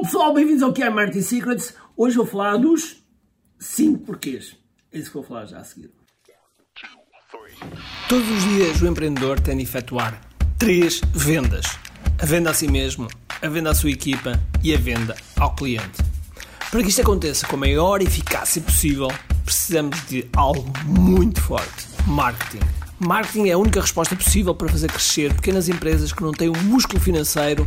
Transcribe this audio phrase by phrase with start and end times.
[0.00, 1.74] Olá pessoal, bem-vindos ao que é Marketing Secrets.
[1.94, 3.04] Hoje vou falar dos
[3.58, 4.56] 5 porquês.
[4.90, 5.90] É isso que vou falar já a seguir.
[8.08, 10.18] Todos os dias o empreendedor tem de efetuar
[10.58, 11.66] três vendas:
[12.18, 13.08] a venda a si mesmo,
[13.42, 16.02] a venda à sua equipa e a venda ao cliente.
[16.70, 19.08] Para que isto aconteça com a maior eficácia possível,
[19.44, 22.64] precisamos de algo muito forte: marketing.
[22.98, 26.56] Marketing é a única resposta possível para fazer crescer pequenas empresas que não têm o
[26.56, 27.66] um músculo financeiro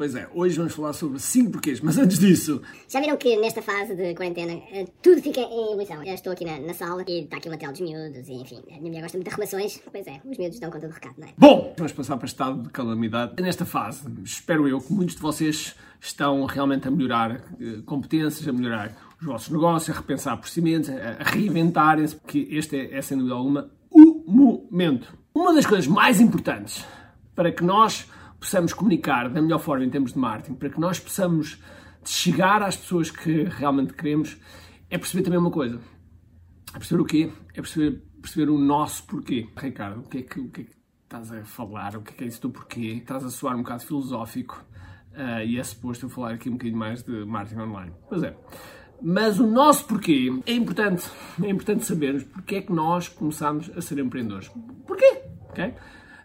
[0.00, 2.62] Pois é, hoje vamos falar sobre 5 porquês, mas antes disso.
[2.88, 6.02] Já viram que nesta fase de quarentena eh, tudo fica em ebulição?
[6.02, 8.62] Eu estou aqui na, na, sala e está aqui uma tela dos miúdos e enfim,
[8.68, 9.82] a minha mulher gosta muito de arrumações.
[9.92, 11.32] Pois é, os miúdos dão conta do recado, não é?
[11.36, 13.42] Bom, vamos passar para o estado de calamidade.
[13.42, 18.52] Nesta fase, espero eu que muitos de vocês estão realmente a melhorar eh, competências, a
[18.54, 23.34] melhorar os vossos negócios, a repensar procedimentos, a reinventarem-se, porque este é, é sem dúvida
[23.34, 25.12] alguma o momento.
[25.34, 26.86] Uma das coisas mais importantes
[27.34, 28.08] para que nós
[28.40, 31.62] possamos comunicar da melhor forma em termos de marketing, para que nós possamos
[32.04, 34.38] chegar às pessoas que realmente queremos,
[34.88, 35.78] é perceber também uma coisa.
[36.74, 37.30] É perceber o quê?
[37.50, 39.46] É perceber, perceber o nosso porquê.
[39.56, 40.72] Ricardo, o que, é que, o que é que
[41.04, 41.96] estás a falar?
[41.96, 42.98] O que é que é isso do porquê?
[43.02, 44.64] Estás a soar um bocado filosófico
[45.12, 47.92] uh, e é suposto eu falar aqui um bocadinho mais de marketing online.
[48.08, 48.34] Pois é.
[49.02, 51.08] Mas o nosso porquê é importante.
[51.42, 54.48] É importante sabermos porque é que nós começamos a ser empreendedores.
[54.86, 55.22] Porquê?
[55.50, 55.74] Okay?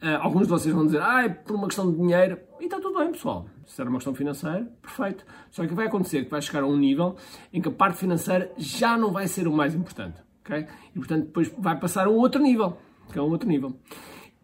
[0.00, 2.38] Uh, alguns de vocês vão dizer, ah, é por uma questão de dinheiro.
[2.60, 3.48] E está tudo bem, pessoal.
[3.66, 5.24] Se era uma questão financeira, perfeito.
[5.50, 7.16] Só que vai acontecer que vai chegar a um nível
[7.52, 10.22] em que a parte financeira já não vai ser o mais importante.
[10.44, 10.66] ok?
[10.94, 12.78] E, portanto, depois vai passar a um outro nível.
[13.12, 13.76] Que é um outro nível.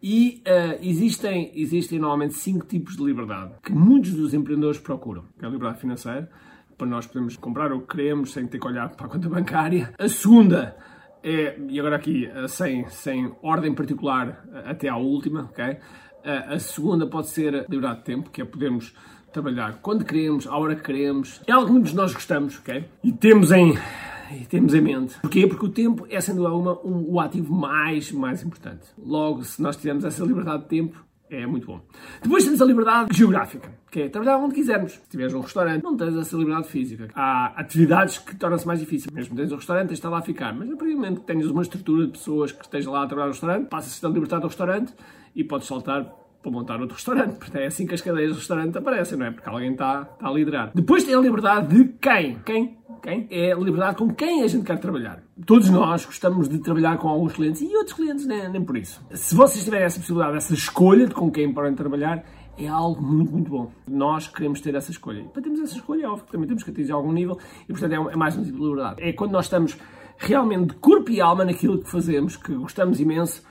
[0.03, 5.23] E uh, existem, existem normalmente cinco tipos de liberdade que muitos dos empreendedores procuram.
[5.39, 6.29] Que é a liberdade financeira,
[6.77, 9.93] para nós podermos comprar o que queremos sem ter que olhar para a conta bancária.
[9.97, 10.75] A segunda
[11.27, 15.65] é, e agora aqui, eh, sem, sem ordem particular eh, até à última, ok?
[15.65, 15.77] Eh,
[16.23, 18.93] a segunda pode ser liberdade de tempo, que é podermos
[19.33, 21.41] trabalhar quando queremos, à hora que queremos.
[21.47, 22.85] É algo que muitos de nós gostamos, ok?
[23.03, 23.75] E temos em,
[24.39, 25.19] e temos em mente.
[25.19, 25.47] Porquê?
[25.47, 28.85] Porque o tempo é, dúvida alguma, um, o ativo mais, mais importante.
[28.95, 31.81] Logo, se nós tivermos essa liberdade de tempo, é muito bom.
[32.21, 34.93] Depois temos a liberdade geográfica, é trabalhar onde quisermos.
[34.93, 37.07] Se tiveres um restaurante, não tens essa liberdade física.
[37.15, 39.13] Há atividades que tornam-se mais difíceis.
[39.13, 40.53] Mesmo tens um restaurante, tens de estar lá a ficar.
[40.53, 43.07] Mas a partir do momento que tens uma estrutura de pessoas que estejam lá a
[43.07, 44.93] trabalhar no restaurante, passas a libertar do restaurante
[45.35, 46.05] e podes saltar
[46.45, 47.37] para montar outro restaurante.
[47.37, 49.31] Porque é assim que as cadeias de restaurante aparecem, não é?
[49.31, 50.71] Porque alguém está, está a liderar.
[50.75, 52.37] Depois tem a liberdade de quem?
[52.45, 52.77] Quem?
[53.01, 53.27] Quem?
[53.29, 55.23] É a liberdade com quem a gente quer trabalhar.
[55.45, 59.03] Todos nós gostamos de trabalhar com alguns clientes e outros clientes nem, nem por isso.
[59.11, 62.23] Se vocês tiverem essa possibilidade, essa escolha de com quem podem trabalhar,
[62.57, 63.71] é algo muito, muito bom.
[63.87, 65.19] Nós queremos ter essa escolha.
[65.19, 67.91] E para termos essa escolha, é óbvio também temos que atingir algum nível e, portanto,
[67.91, 69.01] é, é mais um de liberdade.
[69.01, 69.77] É quando nós estamos
[70.17, 73.43] realmente de corpo e alma naquilo que fazemos, que gostamos imenso,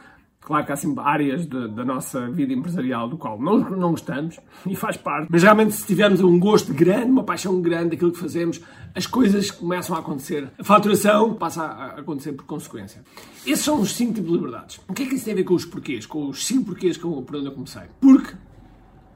[0.44, 4.38] Claro que há sempre áreas de, da nossa vida empresarial do qual não, não gostamos
[4.66, 8.18] e faz parte, mas realmente se tivermos um gosto grande, uma paixão grande daquilo que
[8.18, 8.60] fazemos,
[8.94, 10.50] as coisas começam a acontecer.
[10.58, 13.02] A faturação passa a acontecer por consequência.
[13.46, 14.80] Esses são os cinco tipos de liberdades.
[14.86, 16.04] O que é que isso tem a ver com os porquês?
[16.04, 17.84] Com os cinco porquês que eu, por onde eu comecei?
[17.98, 18.34] Porque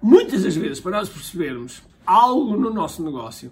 [0.02, 3.50] muitas das vezes, para nós percebermos algo no nosso negócio,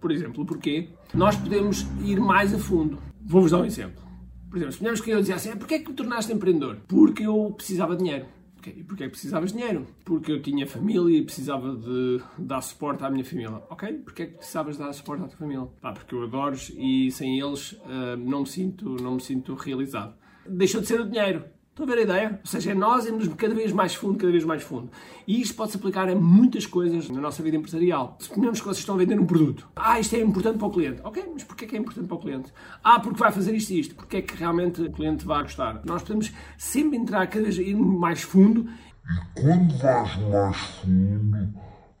[0.00, 2.98] por exemplo, porquê, nós podemos ir mais a fundo.
[3.20, 4.02] Vou-vos dar um exemplo.
[4.50, 6.78] Por exemplo, suponhamos que eu dizia assim, porquê é que me tornaste empreendedor?
[6.88, 8.26] Porque eu precisava de dinheiro.
[8.58, 8.74] Okay.
[8.76, 9.86] E porquê é que precisavas de dinheiro?
[10.04, 13.60] Porque eu tinha família e precisava de dar suporte à minha família.
[13.68, 13.92] Ok?
[14.04, 15.66] Porquê é que precisavas dar suporte à tua família?
[15.80, 20.14] Pá, porque eu adoro-os e sem eles uh, não, me sinto, não me sinto realizado.
[20.46, 21.44] Deixou de ser o dinheiro.
[21.72, 22.38] Estão a ver a ideia?
[22.38, 24.90] Ou seja, é nós irmos cada vez mais fundo, cada vez mais fundo.
[25.26, 28.14] E isto pode-se aplicar a muitas coisas na nossa vida empresarial.
[28.20, 29.66] Suponhamos que vocês estão a vender um produto.
[29.74, 31.00] Ah, isto é importante para o cliente.
[31.02, 32.52] Ok, mas porquê que é importante para o cliente?
[32.84, 33.94] Ah, porque vai fazer isto e isto.
[33.94, 35.80] Porquê é que realmente o cliente vai gostar?
[35.86, 38.68] Nós podemos sempre entrar cada vez mais fundo.
[39.08, 41.54] E quando vais mais fundo,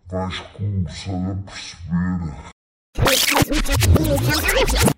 [0.06, 2.51] vais começar a perceber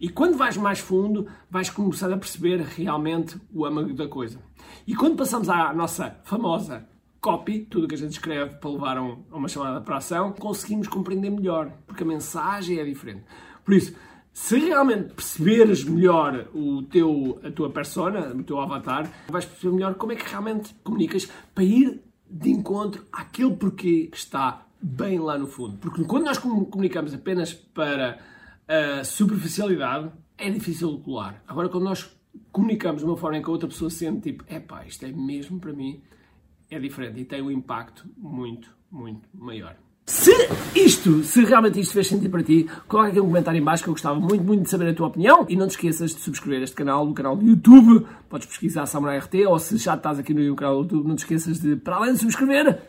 [0.00, 4.38] e quando vais mais fundo, vais começar a perceber realmente o âmago da coisa.
[4.86, 6.86] E quando passamos à nossa famosa
[7.20, 9.02] copy, tudo o que a gente escreve para levar a
[9.36, 13.24] uma chamada para ação, conseguimos compreender melhor, porque a mensagem é diferente.
[13.64, 13.94] Por isso,
[14.30, 19.94] se realmente perceberes melhor o teu, a tua persona, o teu avatar, vais perceber melhor
[19.94, 25.38] como é que realmente comunicas para ir de encontro àquele porquê que está bem lá
[25.38, 25.78] no fundo.
[25.78, 28.18] Porque quando nós comunicamos apenas para
[28.68, 31.42] a superficialidade, é difícil de colar.
[31.46, 32.10] Agora, quando nós
[32.50, 35.60] comunicamos de uma forma em que a outra pessoa sente tipo, epá, isto é mesmo
[35.60, 36.02] para mim,
[36.70, 39.76] é diferente e tem um impacto muito, muito maior.
[40.06, 40.32] Se
[40.74, 43.88] isto, se realmente isto fez sentido para ti, coloca aqui um comentário em baixo que
[43.88, 45.46] eu gostava muito, muito de saber a tua opinião.
[45.48, 48.06] E não te esqueças de subscrever este canal, no canal do YouTube.
[48.28, 51.20] Podes pesquisar Samurai RT, ou se já estás aqui no canal do YouTube, não te
[51.20, 52.82] esqueças de, para além de subscrever,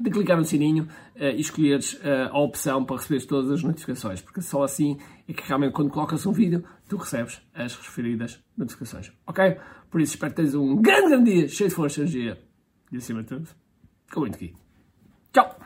[0.00, 4.22] de clicar no sininho uh, e escolheres uh, a opção para receberes todas as notificações,
[4.22, 4.98] porque só assim
[5.28, 9.58] é que realmente quando colocas um vídeo, tu recebes as referidas notificações, ok?
[9.90, 12.40] Por isso espero que tenhas um grande, grande dia, cheio de força energia.
[12.90, 13.48] E acima de tudo,
[14.12, 14.54] com muito aqui.
[15.32, 15.56] Tchau!